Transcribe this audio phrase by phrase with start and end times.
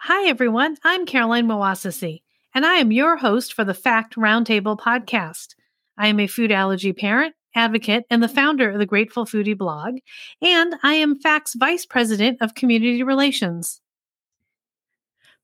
[0.00, 0.76] Hi, everyone.
[0.84, 2.22] I'm Caroline Moassessi,
[2.54, 5.54] and I am your host for the Fact Roundtable podcast.
[5.96, 9.94] I am a food allergy parent, advocate, and the founder of the Grateful Foodie blog,
[10.42, 13.80] and I am FACT's Vice President of Community Relations.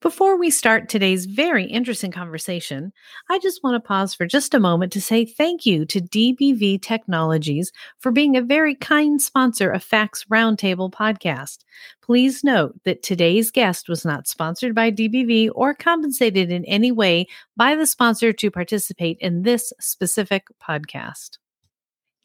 [0.00, 2.90] Before we start today's very interesting conversation,
[3.29, 6.80] I just want to pause for just a moment to say thank you to DBV
[6.80, 11.65] Technologies for being a very kind sponsor of Facts Roundtable podcast.
[12.01, 17.26] Please note that today's guest was not sponsored by DBV or compensated in any way
[17.54, 21.37] by the sponsor to participate in this specific podcast.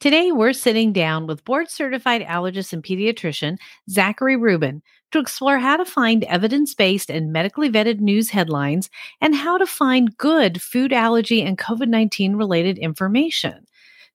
[0.01, 3.57] Today, we're sitting down with board certified allergist and pediatrician
[3.89, 8.89] Zachary Rubin to explore how to find evidence based and medically vetted news headlines
[9.21, 13.65] and how to find good food allergy and COVID 19 related information.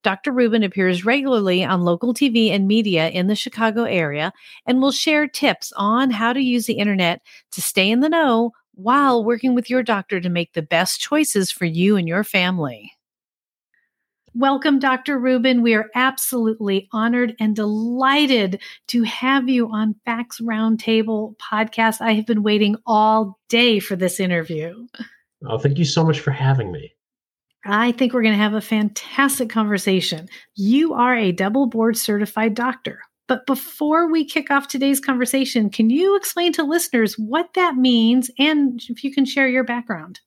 [0.02, 0.32] Dr.
[0.32, 4.32] Rubin appears regularly on local TV and media in the Chicago area
[4.66, 7.22] and will share tips on how to use the internet
[7.52, 11.50] to stay in the know while working with your doctor to make the best choices
[11.50, 12.92] for you and your family.
[14.34, 15.18] Welcome, Dr.
[15.18, 15.60] Rubin.
[15.60, 22.00] We are absolutely honored and delighted to have you on Facts Roundtable podcast.
[22.00, 24.86] I have been waiting all day for this interview.
[25.44, 26.94] Oh, thank you so much for having me.
[27.64, 30.28] I think we're going to have a fantastic conversation.
[30.54, 33.00] You are a double board certified doctor.
[33.26, 38.30] But before we kick off today's conversation, can you explain to listeners what that means
[38.38, 40.20] and if you can share your background?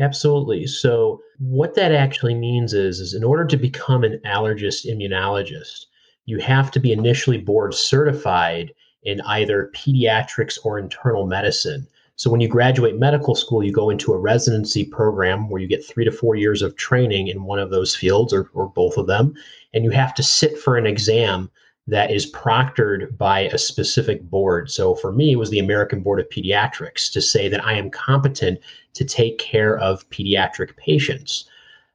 [0.00, 0.66] Absolutely.
[0.66, 5.86] So, what that actually means is, is in order to become an allergist immunologist,
[6.26, 8.72] you have to be initially board certified
[9.02, 11.86] in either pediatrics or internal medicine.
[12.14, 15.84] So, when you graduate medical school, you go into a residency program where you get
[15.84, 19.08] three to four years of training in one of those fields or, or both of
[19.08, 19.34] them.
[19.74, 21.50] And you have to sit for an exam
[21.88, 24.70] that is proctored by a specific board.
[24.70, 27.90] So for me, it was the American Board of Pediatrics to say that I am
[27.90, 28.60] competent
[28.92, 31.48] to take care of pediatric patients.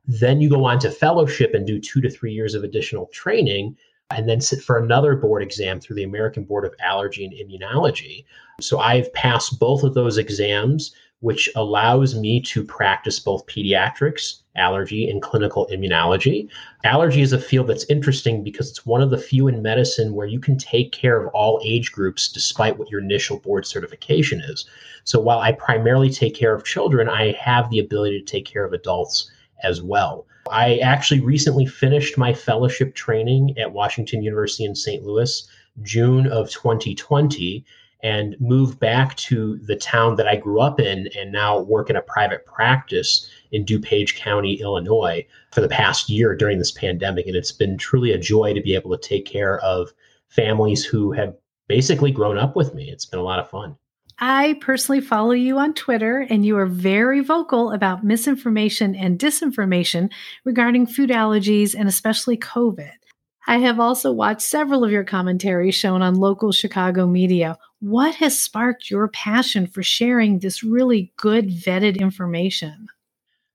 [0.08, 3.78] Then you go on to fellowship and do two to three years of additional training,
[4.10, 8.26] and then sit for another board exam through the American Board of Allergy and Immunology.
[8.62, 15.10] So I've passed both of those exams which allows me to practice both pediatrics, allergy,
[15.10, 16.50] and clinical immunology.
[16.84, 20.28] Allergy is a field that's interesting because it's one of the few in medicine where
[20.28, 24.66] you can take care of all age groups despite what your initial board certification is.
[25.06, 28.66] So while I primarily take care of children, I have the ability to take care
[28.66, 29.32] of adults
[29.64, 30.26] as well.
[30.52, 35.06] I actually recently finished my fellowship training at Washington University in St.
[35.06, 35.48] Louis,
[35.84, 37.64] June of 2020
[38.04, 41.96] and move back to the town that I grew up in and now work in
[41.96, 47.26] a private practice in DuPage County, Illinois for the past year during this pandemic.
[47.26, 49.94] And it's been truly a joy to be able to take care of
[50.28, 51.34] families who have
[51.68, 52.90] basically grown up with me.
[52.90, 53.78] It's been a lot of fun.
[54.20, 60.12] I personally follow you on Twitter, and you are very vocal about misinformation and disinformation
[60.46, 62.92] regarding food allergies and especially COVID.
[63.48, 67.58] I have also watched several of your commentaries shown on local Chicago media.
[67.80, 72.88] What has sparked your passion for sharing this really good vetted information?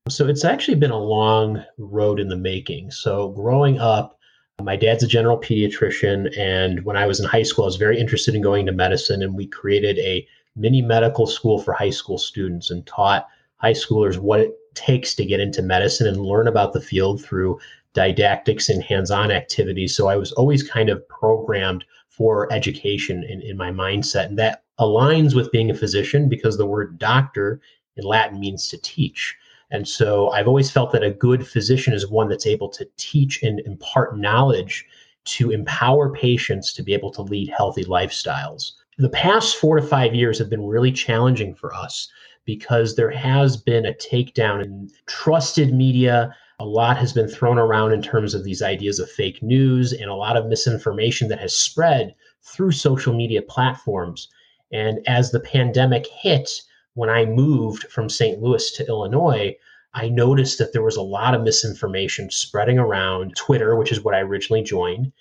[0.09, 2.91] So, it's actually been a long road in the making.
[2.91, 4.19] So, growing up,
[4.63, 6.37] my dad's a general pediatrician.
[6.39, 9.23] And when I was in high school, I was very interested in going to medicine.
[9.23, 10.27] And we created a
[10.57, 13.27] mini medical school for high school students and taught
[13.57, 17.59] high schoolers what it takes to get into medicine and learn about the field through
[17.95, 19.97] didactics and hands-on activities.
[19.97, 24.27] So I was always kind of programmed for education in, in my mindset.
[24.27, 27.61] And that aligns with being a physician because the word doctor
[27.97, 29.37] in Latin means to teach.
[29.71, 33.43] And so I've always felt that a good physician is one that's able to teach
[33.43, 34.87] and impart knowledge
[35.25, 38.73] to empower patients to be able to lead healthy lifestyles.
[38.97, 42.09] The past four to five years have been really challenging for us
[42.49, 47.93] because there has been a takedown in trusted media a lot has been thrown around
[47.93, 51.55] in terms of these ideas of fake news and a lot of misinformation that has
[51.55, 54.29] spread through social media platforms.
[54.73, 56.51] And as the pandemic hit,
[56.95, 58.41] when I moved from St.
[58.41, 59.55] Louis to Illinois,
[59.93, 64.15] I noticed that there was a lot of misinformation spreading around Twitter, which is what
[64.15, 65.13] I originally joined.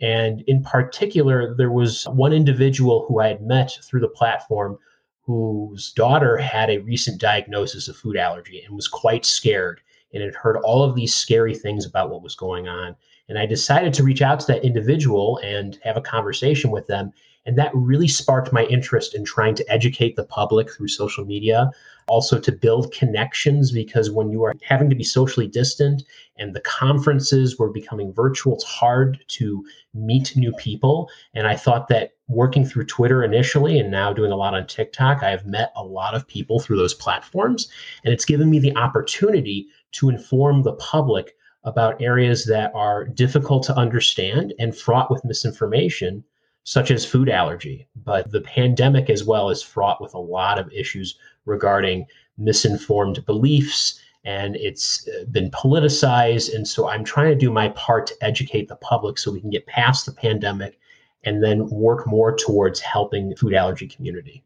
[0.00, 4.78] And in particular, there was one individual who I had met through the platform
[5.26, 9.80] whose daughter had a recent diagnosis of food allergy and was quite scared
[10.14, 12.94] and had heard all of these scary things about what was going on.
[13.28, 17.12] And I decided to reach out to that individual and have a conversation with them.
[17.44, 21.70] And that really sparked my interest in trying to educate the public through social media,
[22.08, 26.02] also to build connections, because when you are having to be socially distant
[26.38, 29.64] and the conferences were becoming virtual, it's hard to
[29.94, 31.10] meet new people.
[31.34, 35.22] And I thought that working through Twitter initially and now doing a lot on TikTok,
[35.22, 37.68] I have met a lot of people through those platforms.
[38.04, 43.64] And it's given me the opportunity to inform the public about areas that are difficult
[43.64, 46.22] to understand and fraught with misinformation,
[46.66, 47.86] such as food allergy.
[48.04, 52.06] But the pandemic, as well, is fraught with a lot of issues regarding
[52.38, 56.52] misinformed beliefs and it's uh, been politicized.
[56.52, 59.50] And so I'm trying to do my part to educate the public so we can
[59.50, 60.80] get past the pandemic
[61.22, 64.42] and then work more towards helping the food allergy community.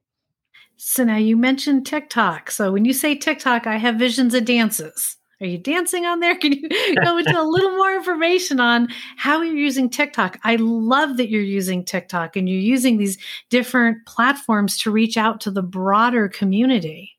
[0.77, 2.51] So now you mentioned TikTok.
[2.51, 5.17] So when you say TikTok, I have visions of dances.
[5.41, 6.37] Are you dancing on there?
[6.39, 6.69] Can you
[7.03, 10.39] go into a little more information on how you're using TikTok?
[10.45, 15.41] I love that you're using TikTok and you're using these different platforms to reach out
[15.43, 17.13] to the broader community.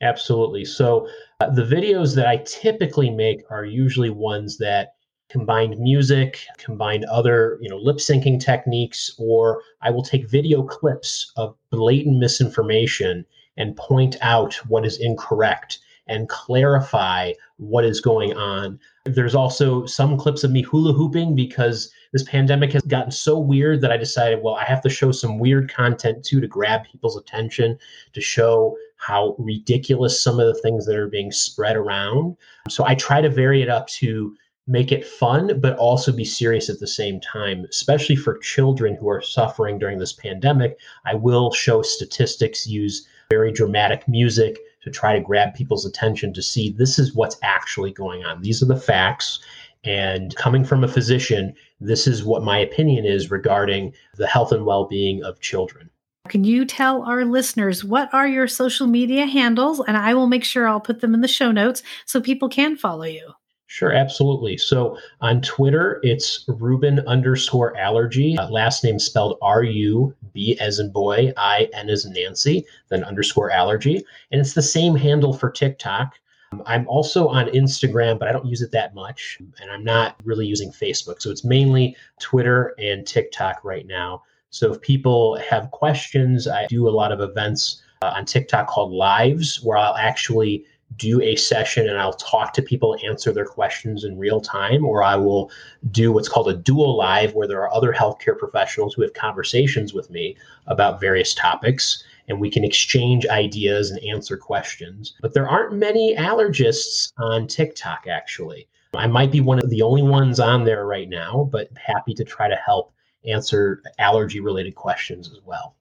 [0.00, 0.64] Absolutely.
[0.64, 1.08] So,
[1.40, 4.94] uh, the videos that I typically make are usually ones that
[5.28, 11.32] combine music, combine other, you know, lip syncing techniques, or I will take video clips
[11.36, 13.26] of blatant misinformation
[13.56, 18.78] and point out what is incorrect and clarify what is going on.
[19.04, 23.80] There's also some clips of me hula hooping because this pandemic has gotten so weird
[23.82, 27.16] that I decided, well, I have to show some weird content too to grab people's
[27.16, 27.78] attention,
[28.12, 32.36] to show how ridiculous some of the things that are being spread around.
[32.68, 34.34] So I try to vary it up to
[34.66, 39.08] make it fun, but also be serious at the same time, especially for children who
[39.08, 40.78] are suffering during this pandemic.
[41.06, 46.42] I will show statistics, use very dramatic music to try to grab people's attention to
[46.42, 48.42] see this is what's actually going on.
[48.42, 49.40] These are the facts.
[49.84, 54.66] And coming from a physician, this is what my opinion is regarding the health and
[54.66, 55.90] well being of children.
[56.28, 59.80] Can you tell our listeners what are your social media handles?
[59.86, 62.76] And I will make sure I'll put them in the show notes so people can
[62.76, 63.32] follow you.
[63.70, 64.56] Sure, absolutely.
[64.56, 68.36] So on Twitter, it's Rubin underscore allergy.
[68.38, 72.64] Uh, last name spelled R U B as in boy, I N as in Nancy,
[72.88, 74.02] then underscore allergy.
[74.32, 76.14] And it's the same handle for TikTok.
[76.52, 79.36] Um, I'm also on Instagram, but I don't use it that much.
[79.60, 81.20] And I'm not really using Facebook.
[81.20, 84.22] So it's mainly Twitter and TikTok right now.
[84.48, 88.92] So if people have questions, I do a lot of events uh, on TikTok called
[88.92, 90.64] Lives, where I'll actually
[90.96, 95.02] do a session and I'll talk to people, answer their questions in real time, or
[95.02, 95.50] I will
[95.90, 99.94] do what's called a dual live, where there are other healthcare professionals who have conversations
[99.94, 100.36] with me
[100.66, 105.14] about various topics and we can exchange ideas and answer questions.
[105.20, 108.68] But there aren't many allergists on TikTok, actually.
[108.94, 112.24] I might be one of the only ones on there right now, but happy to
[112.24, 112.92] try to help
[113.26, 115.74] answer allergy related questions as well.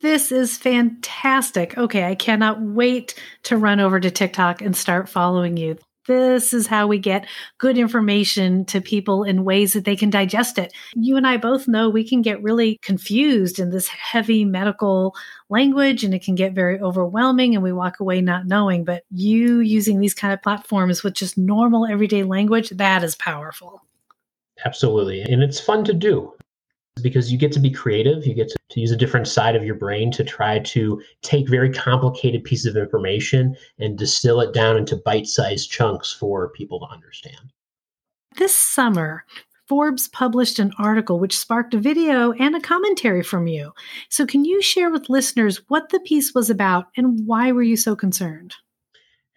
[0.00, 1.76] This is fantastic.
[1.76, 3.14] Okay, I cannot wait
[3.44, 5.76] to run over to TikTok and start following you.
[6.06, 7.26] This is how we get
[7.58, 10.72] good information to people in ways that they can digest it.
[10.94, 15.14] You and I both know we can get really confused in this heavy medical
[15.50, 18.84] language and it can get very overwhelming and we walk away not knowing.
[18.84, 23.82] But you using these kind of platforms with just normal everyday language, that is powerful.
[24.64, 25.20] Absolutely.
[25.22, 26.32] And it's fun to do
[26.98, 28.26] because you get to be creative.
[28.26, 31.48] You get to, to, use a different side of your brain to try to take
[31.48, 36.80] very complicated pieces of information and distill it down into bite sized chunks for people
[36.80, 37.52] to understand.
[38.36, 39.24] This summer,
[39.68, 43.72] Forbes published an article which sparked a video and a commentary from you.
[44.08, 47.76] So, can you share with listeners what the piece was about and why were you
[47.76, 48.54] so concerned?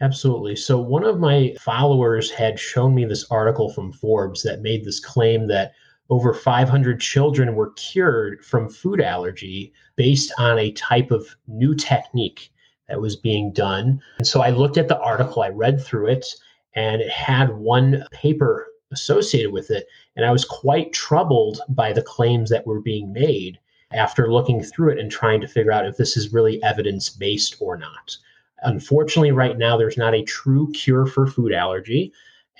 [0.01, 0.55] Absolutely.
[0.55, 4.99] So, one of my followers had shown me this article from Forbes that made this
[4.99, 5.73] claim that
[6.11, 12.51] over 500 children were cured from food allergy based on a type of new technique
[12.89, 14.01] that was being done.
[14.17, 16.27] And so I looked at the article, I read through it,
[16.75, 19.87] and it had one paper associated with it.
[20.17, 23.57] And I was quite troubled by the claims that were being made
[23.93, 27.55] after looking through it and trying to figure out if this is really evidence based
[27.61, 28.17] or not.
[28.63, 32.11] Unfortunately, right now, there's not a true cure for food allergy.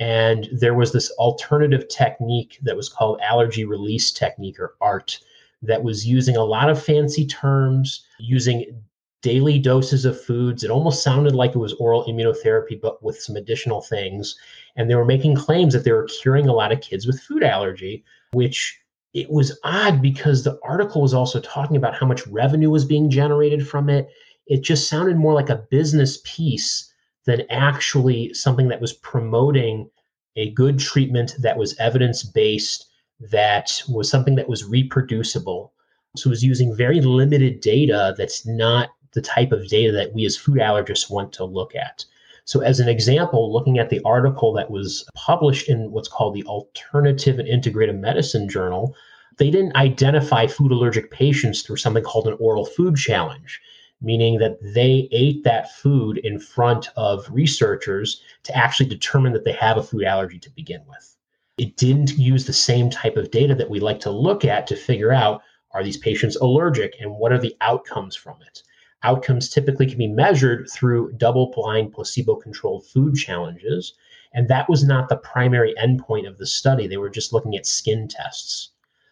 [0.01, 5.20] And there was this alternative technique that was called allergy release technique or ART
[5.62, 8.84] that was using a lot of fancy terms, using
[9.22, 10.63] daily doses of foods.
[10.63, 14.36] It almost sounded like it was oral immunotherapy, but with some additional things.
[14.75, 17.43] And they were making claims that they were curing a lot of kids with food
[17.43, 18.79] allergy, which
[19.13, 23.12] it was odd because the article was also talking about how much revenue was being
[23.12, 24.10] generated from it.
[24.48, 26.90] It just sounded more like a business piece
[27.31, 29.89] than actually something that was promoting
[30.35, 32.88] a good treatment that was evidence based,
[33.19, 35.73] that was something that was reproducible.
[36.15, 40.25] So it was using very limited data that's not the type of data that we
[40.25, 42.05] as food allergists want to look at.
[42.45, 46.43] So, as an example, looking at the article that was published in what's called the
[46.43, 48.95] Alternative and Integrative Medicine Journal,
[49.38, 53.61] they didn't identify food allergic patients through something called an oral food challenge,
[54.01, 59.51] meaning that they ate that food in front of researchers to actually determine that they
[59.53, 61.15] have a food allergy to begin with.
[61.58, 64.75] It didn't use the same type of data that we like to look at to
[64.75, 65.41] figure out
[65.72, 68.63] are these patients allergic and what are the outcomes from it.
[69.03, 73.93] Outcomes typically can be measured through double blind placebo controlled food challenges.
[74.34, 76.88] And that was not the primary endpoint of the study.
[76.88, 78.70] They were just looking at skin tests.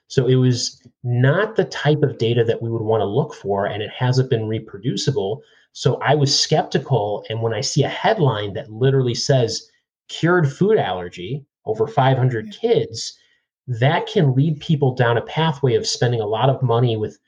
[0.09, 3.67] So it was not the type of data that we would want to look for,
[3.67, 5.43] and it hasn't been reproducible.
[5.73, 7.23] So I was skeptical.
[7.29, 9.69] And when I see a headline that literally says
[10.07, 13.15] cured food allergy over 500 kids,
[13.67, 17.19] that can lead people down a pathway of spending a lot of money with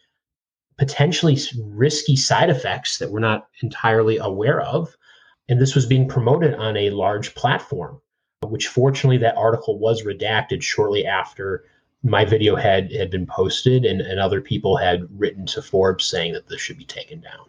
[0.79, 4.97] potentially risky side effects that we're not entirely aware of.
[5.49, 8.01] And this was being promoted on a large platform,
[8.47, 11.65] which fortunately that article was redacted shortly after
[12.03, 16.33] my video had had been posted and, and other people had written to Forbes saying
[16.33, 17.45] that this should be taken down.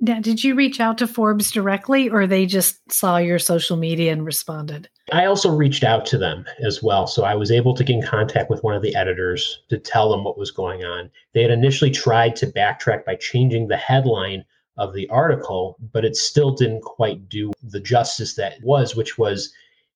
[0.00, 4.12] Now, did you reach out to Forbes directly or they just saw your social media
[4.12, 4.88] and responded?
[5.12, 7.06] I also reached out to them as well.
[7.06, 10.10] So I was able to get in contact with one of the editors to tell
[10.10, 11.10] them what was going on.
[11.32, 14.44] They had initially tried to backtrack by changing the headline
[14.76, 19.52] of the article, but it still didn't quite do the justice that was, which was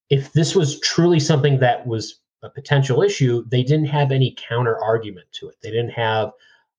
[0.08, 4.78] if this was truly something that was a potential issue, they didn't have any counter
[4.82, 5.56] argument to it.
[5.62, 6.30] They didn't have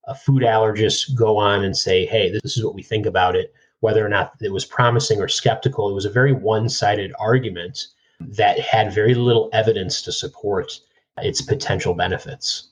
[0.06, 3.52] a food allergist go on and say, hey, this is what we think about it,
[3.80, 5.90] whether or not it was promising or skeptical.
[5.90, 7.88] It was a very one sided argument
[8.20, 10.80] that had very little evidence to support
[11.18, 12.70] its potential benefits.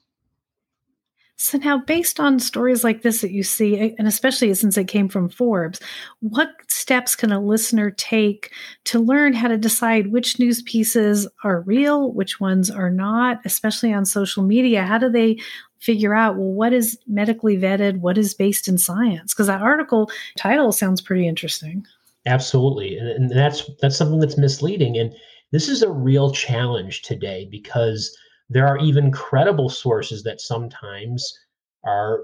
[1.41, 5.09] So now, based on stories like this that you see, and especially since it came
[5.09, 5.79] from Forbes,
[6.19, 8.53] what steps can a listener take
[8.87, 13.93] to learn how to decide which news pieces are real, which ones are not, especially
[13.93, 14.83] on social media?
[14.83, 15.39] How do they
[15.79, 19.33] figure out, well, what is medically vetted, what is based in science?
[19.33, 21.87] Because that article title sounds pretty interesting.
[22.27, 25.15] Absolutely, and, and that's that's something that's misleading, and
[25.53, 28.15] this is a real challenge today because
[28.49, 31.39] there are even credible sources that sometimes
[31.85, 32.21] are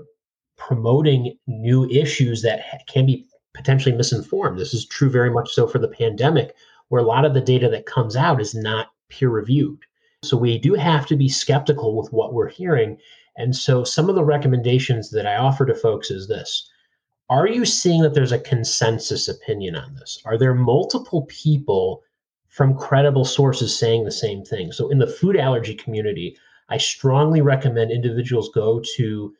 [0.57, 4.59] promoting new issues that can be potentially misinformed.
[4.59, 6.55] This is true very much so for the pandemic,
[6.89, 9.81] where a lot of the data that comes out is not peer reviewed.
[10.23, 12.99] So we do have to be skeptical with what we're hearing.
[13.37, 16.71] And so some of the recommendations that I offer to folks is this
[17.29, 20.21] Are you seeing that there's a consensus opinion on this?
[20.25, 22.03] Are there multiple people
[22.55, 24.71] from credible sources saying the same thing.
[24.71, 26.37] So, in the food allergy community,
[26.69, 29.35] I strongly recommend individuals go to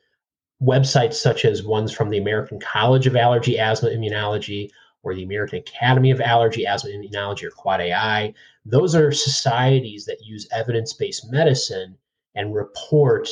[0.61, 4.69] websites such as ones from the American College of Allergy, Asthma, Immunology,
[5.03, 8.33] or the American Academy of Allergy, Asthma, Immunology, or Quad AI.
[8.65, 11.97] Those are societies that use evidence based medicine
[12.35, 13.29] and report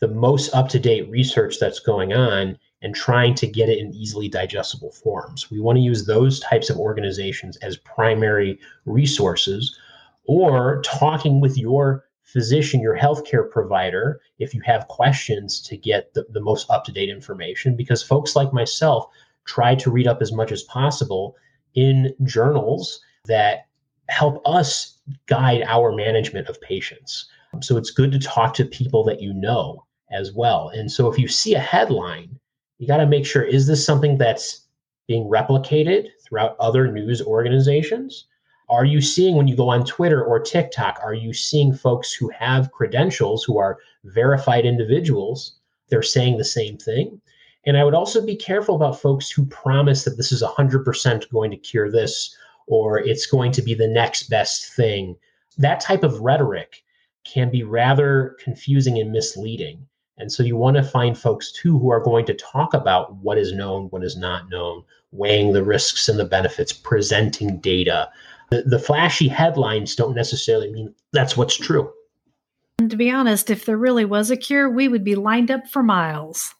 [0.00, 3.94] the most up to date research that's going on and trying to get it in
[3.94, 5.50] easily digestible forms.
[5.50, 9.78] We want to use those types of organizations as primary resources
[10.24, 16.26] or talking with your physician, your healthcare provider, if you have questions to get the,
[16.30, 17.76] the most up to date information.
[17.76, 19.06] Because folks like myself
[19.46, 21.36] try to read up as much as possible
[21.74, 23.68] in journals that
[24.08, 27.26] help us guide our management of patients.
[27.60, 30.70] So it's good to talk to people that you know as well.
[30.70, 32.38] And so if you see a headline
[32.78, 34.66] you got to make sure is this something that's
[35.08, 38.26] being replicated throughout other news organizations?
[38.68, 42.28] Are you seeing when you go on Twitter or TikTok, are you seeing folks who
[42.30, 45.56] have credentials, who are verified individuals?
[45.88, 47.20] They're saying the same thing.
[47.64, 51.50] And I would also be careful about folks who promise that this is 100% going
[51.50, 55.16] to cure this or it's going to be the next best thing.
[55.58, 56.82] That type of rhetoric
[57.24, 59.86] can be rather confusing and misleading.
[60.18, 63.38] And so you want to find folks too who are going to talk about what
[63.38, 64.82] is known, what is not known,
[65.12, 68.08] weighing the risks and the benefits, presenting data.
[68.50, 71.92] The, the flashy headlines don't necessarily mean that's what's true.
[72.78, 75.66] And to be honest, if there really was a cure, we would be lined up
[75.66, 76.54] for miles.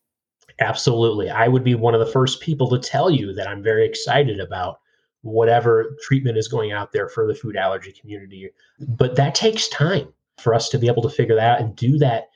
[0.61, 1.29] Absolutely.
[1.29, 4.41] I would be one of the first people to tell you that I'm very excited
[4.41, 4.81] about
[5.23, 8.51] whatever treatment is going out there for the food allergy community.
[8.81, 11.99] But that takes time for us to be able to figure that out and do
[11.99, 12.31] that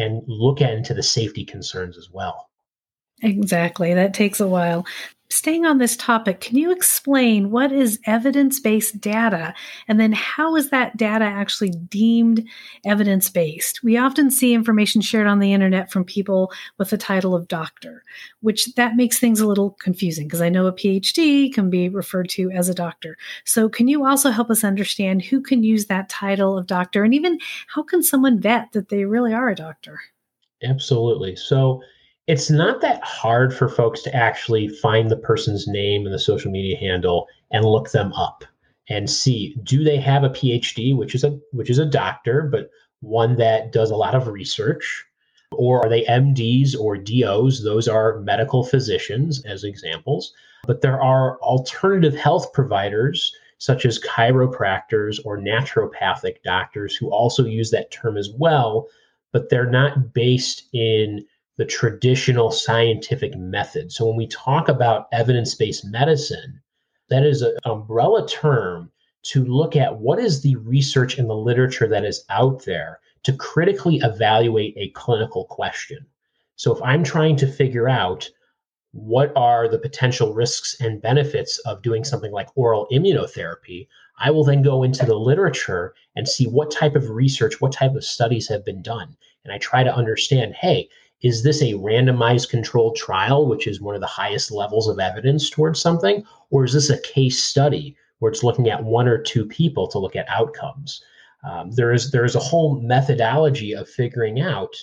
[0.00, 2.48] and look at into the safety concerns as well.
[3.22, 3.94] Exactly.
[3.94, 4.86] That takes a while.
[5.32, 9.54] Staying on this topic, can you explain what is evidence based data
[9.86, 12.44] and then how is that data actually deemed
[12.84, 13.84] evidence based?
[13.84, 18.02] We often see information shared on the internet from people with the title of doctor,
[18.40, 22.28] which that makes things a little confusing because I know a PhD can be referred
[22.30, 23.16] to as a doctor.
[23.44, 27.14] So, can you also help us understand who can use that title of doctor and
[27.14, 30.00] even how can someone vet that they really are a doctor?
[30.64, 31.36] Absolutely.
[31.36, 31.82] So,
[32.30, 36.48] it's not that hard for folks to actually find the person's name and the social
[36.48, 38.44] media handle and look them up
[38.88, 42.70] and see do they have a phd which is a which is a doctor but
[43.00, 45.04] one that does a lot of research?
[45.50, 50.32] Or are they mds or dos those are medical physicians as examples.
[50.68, 57.72] But there are alternative health providers such as chiropractors or naturopathic doctors who also use
[57.72, 58.86] that term as well
[59.32, 61.24] but they're not based in
[61.60, 63.92] the traditional scientific method.
[63.92, 66.58] So when we talk about evidence based medicine,
[67.10, 68.90] that is an umbrella term
[69.24, 73.34] to look at what is the research in the literature that is out there to
[73.34, 76.06] critically evaluate a clinical question.
[76.56, 78.30] So if I'm trying to figure out
[78.92, 83.86] what are the potential risks and benefits of doing something like oral immunotherapy,
[84.18, 87.94] I will then go into the literature and see what type of research, what type
[87.94, 89.14] of studies have been done.
[89.44, 90.88] And I try to understand hey,
[91.22, 95.50] is this a randomized controlled trial, which is one of the highest levels of evidence
[95.50, 96.24] towards something?
[96.50, 99.98] Or is this a case study where it's looking at one or two people to
[99.98, 101.02] look at outcomes?
[101.44, 104.74] Um, there is there is a whole methodology of figuring out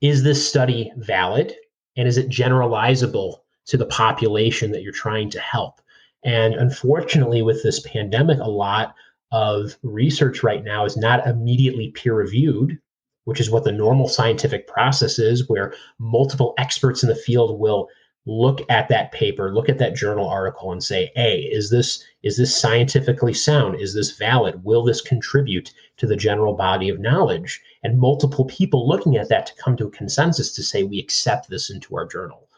[0.00, 1.54] is this study valid
[1.96, 5.80] and is it generalizable to the population that you're trying to help?
[6.24, 8.94] And unfortunately, with this pandemic, a lot
[9.32, 12.78] of research right now is not immediately peer reviewed
[13.24, 17.88] which is what the normal scientific process is, where multiple experts in the field will
[18.26, 22.36] look at that paper, look at that journal article and say, "Hey, is this is
[22.36, 23.80] this scientifically sound?
[23.80, 24.62] Is this valid?
[24.62, 29.46] Will this contribute to the general body of knowledge?" And multiple people looking at that
[29.46, 32.48] to come to a consensus to say we accept this into our journal.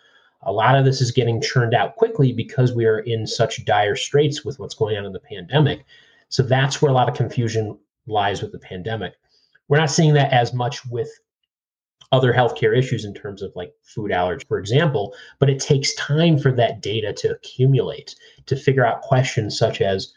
[0.43, 3.95] A lot of this is getting churned out quickly because we are in such dire
[3.95, 5.85] straits with what's going on in the pandemic.
[6.29, 9.15] So that's where a lot of confusion lies with the pandemic.
[9.69, 11.09] We're not seeing that as much with
[12.11, 16.39] other healthcare issues in terms of like food allergy, for example, but it takes time
[16.39, 18.15] for that data to accumulate
[18.47, 20.13] to figure out questions such as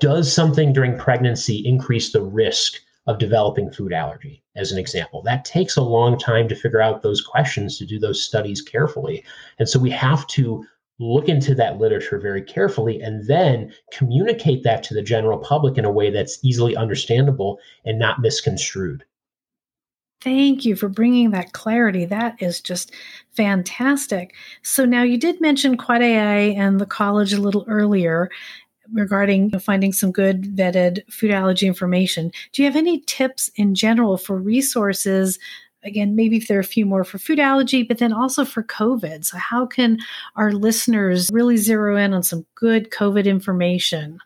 [0.00, 2.74] Does something during pregnancy increase the risk
[3.06, 5.22] of developing food allergy, as an example?
[5.22, 9.24] That takes a long time to figure out those questions, to do those studies carefully.
[9.58, 10.64] And so we have to
[10.98, 15.84] look into that literature very carefully and then communicate that to the general public in
[15.84, 19.04] a way that's easily understandable and not misconstrued.
[20.20, 22.04] Thank you for bringing that clarity.
[22.04, 22.92] That is just
[23.30, 24.34] fantastic.
[24.62, 28.28] So now you did mention Quad AI and the college a little earlier
[28.92, 32.32] regarding finding some good vetted food allergy information.
[32.52, 35.38] Do you have any tips in general for resources
[35.82, 38.62] again, maybe if there are a few more for food allergy, but then also for
[38.62, 39.24] COVID.
[39.24, 39.98] So, how can
[40.36, 44.18] our listeners really zero in on some good COVID information?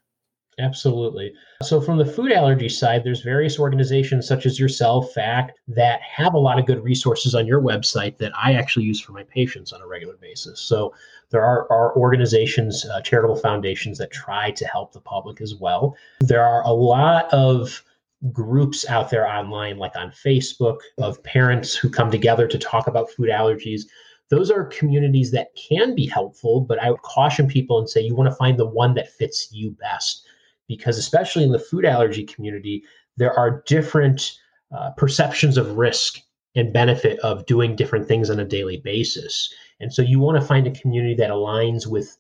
[0.59, 1.33] Absolutely.
[1.63, 6.35] So, from the food allergy side, there's various organizations such as yourself, FACT, that have
[6.35, 9.73] a lot of good resources on your website that I actually use for my patients
[9.73, 10.61] on a regular basis.
[10.61, 10.95] So,
[11.31, 15.97] there are, are organizations, uh, charitable foundations that try to help the public as well.
[16.21, 17.83] There are a lot of
[18.31, 23.11] groups out there online, like on Facebook, of parents who come together to talk about
[23.11, 23.83] food allergies.
[24.31, 28.15] Those are communities that can be helpful, but I would caution people and say you
[28.15, 30.25] want to find the one that fits you best.
[30.69, 32.85] Because, especially in the food allergy community,
[33.17, 34.39] there are different
[34.75, 36.21] uh, perceptions of risk
[36.55, 39.53] and benefit of doing different things on a daily basis.
[39.81, 42.17] And so you want to find a community that aligns with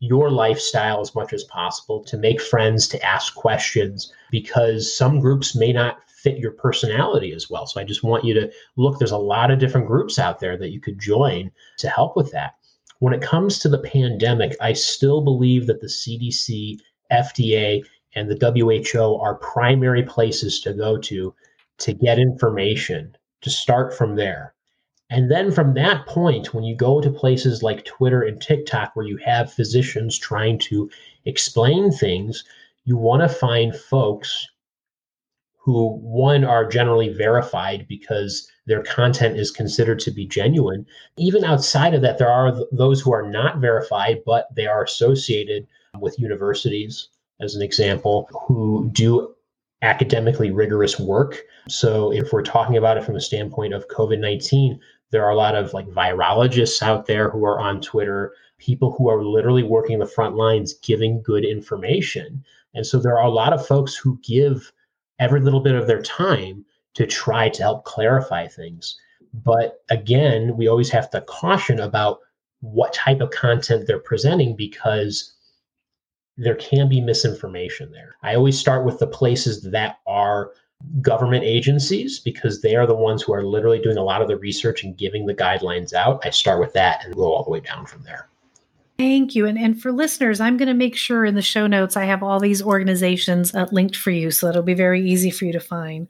[0.00, 5.56] your lifestyle as much as possible, to make friends, to ask questions, because some groups
[5.56, 7.66] may not fit your personality as well.
[7.66, 10.56] So I just want you to look, there's a lot of different groups out there
[10.58, 12.54] that you could join to help with that.
[12.98, 16.78] When it comes to the pandemic, I still believe that the CDC,
[17.12, 21.34] FDA, and the WHO are primary places to go to
[21.78, 24.54] to get information, to start from there.
[25.08, 29.06] And then from that point, when you go to places like Twitter and TikTok, where
[29.06, 30.90] you have physicians trying to
[31.24, 32.44] explain things,
[32.84, 34.48] you want to find folks
[35.58, 40.86] who, one, are generally verified because their content is considered to be genuine.
[41.16, 44.84] Even outside of that, there are th- those who are not verified, but they are
[44.84, 45.66] associated
[46.00, 47.08] with universities,
[47.40, 49.34] as an example, who do
[49.82, 51.42] academically rigorous work.
[51.68, 55.36] So, if we're talking about it from a standpoint of COVID 19, there are a
[55.36, 59.98] lot of like virologists out there who are on Twitter, people who are literally working
[59.98, 62.44] the front lines giving good information.
[62.74, 64.72] And so there are a lot of folks who give
[65.18, 66.64] every little bit of their time
[66.94, 68.98] to try to help clarify things.
[69.32, 72.20] But again, we always have to caution about
[72.60, 75.34] what type of content they're presenting because
[76.36, 78.16] there can be misinformation there.
[78.22, 80.52] I always start with the places that are
[81.00, 84.36] government agencies because they are the ones who are literally doing a lot of the
[84.36, 86.24] research and giving the guidelines out.
[86.24, 88.28] I start with that and go all the way down from there.
[88.98, 89.46] Thank you.
[89.46, 92.22] And, and for listeners, I'm going to make sure in the show notes I have
[92.22, 95.60] all these organizations uh, linked for you so it'll be very easy for you to
[95.60, 96.08] find.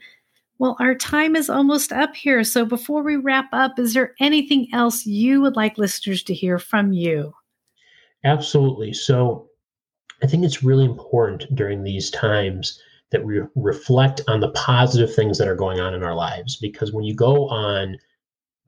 [0.59, 2.43] Well, our time is almost up here.
[2.45, 6.59] So before we wrap up, is there anything else you would like listeners to hear
[6.59, 7.35] from you?
[8.25, 8.93] Absolutely.
[8.93, 9.49] So
[10.23, 15.39] I think it's really important during these times that we reflect on the positive things
[15.39, 16.57] that are going on in our lives.
[16.57, 17.97] Because when you go on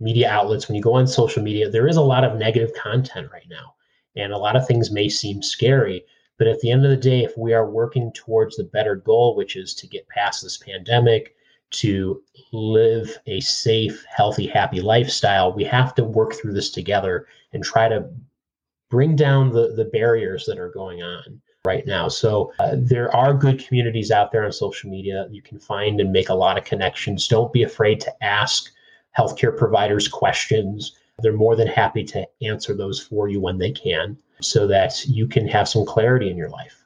[0.01, 3.29] media outlets, when you go on social media, there is a lot of negative content
[3.33, 3.74] right now.
[4.16, 6.05] And a lot of things may seem scary.
[6.38, 9.35] But at the end of the day, if we are working towards the better goal,
[9.35, 11.35] which is to get past this pandemic,
[11.70, 12.22] to
[12.53, 17.88] live a safe, healthy, happy lifestyle, we have to work through this together and try
[17.88, 18.09] to
[18.88, 22.09] bring down the, the barriers that are going on right now.
[22.09, 25.27] So uh, there are good communities out there on social media.
[25.31, 27.29] You can find and make a lot of connections.
[27.29, 28.71] Don't be afraid to ask
[29.16, 30.97] healthcare providers questions.
[31.21, 35.27] They're more than happy to answer those for you when they can so that you
[35.27, 36.85] can have some clarity in your life.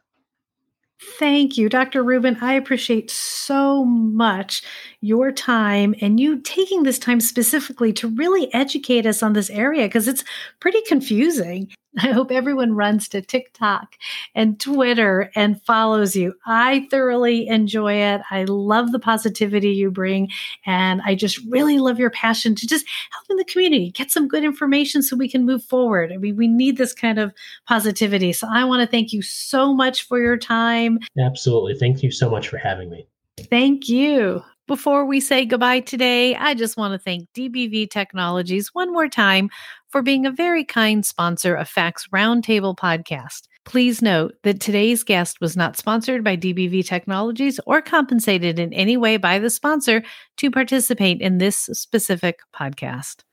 [1.19, 2.03] Thank you, Dr.
[2.03, 2.39] Rubin.
[2.41, 4.63] I appreciate so much
[5.01, 9.87] your time and you taking this time specifically to really educate us on this area
[9.87, 10.25] because it's
[10.61, 11.73] pretty confusing.
[11.99, 13.97] I hope everyone runs to TikTok
[14.35, 16.35] and Twitter and follows you.
[16.47, 18.23] I thoroughly enjoy it.
[18.31, 20.31] I love the positivity you bring.
[20.65, 24.27] And I just really love your passion to just help in the community, get some
[24.27, 26.13] good information so we can move forward.
[26.13, 27.35] I mean, we need this kind of
[27.67, 28.33] positivity.
[28.33, 30.99] So I want to thank you so much for your time.
[31.19, 31.75] Absolutely.
[31.75, 33.07] Thank you so much for having me.
[33.39, 34.43] Thank you.
[34.73, 39.51] Before we say goodbye today, I just want to thank DBV Technologies one more time
[39.91, 43.49] for being a very kind sponsor of Facts Roundtable podcast.
[43.67, 48.97] Please note that today's guest was not sponsored by DBV Technologies or compensated in any
[48.97, 50.03] way by the sponsor
[50.39, 53.25] to participate in this specific podcast.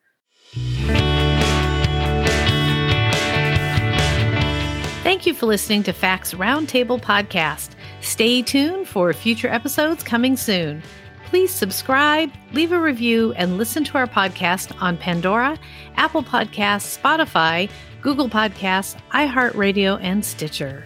[5.03, 7.69] Thank you for listening to Facts Roundtable podcast.
[8.01, 10.83] Stay tuned for future episodes coming soon
[11.29, 15.59] please subscribe, leave a review, and listen to our podcast on Pandora,
[15.95, 17.69] Apple Podcasts, Spotify,
[18.01, 20.83] Google Podcasts, iHeartRadio, and Stitcher.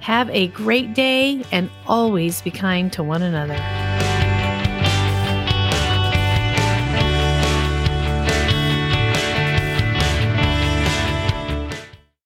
[0.00, 3.97] Have a great day and always be kind to one another.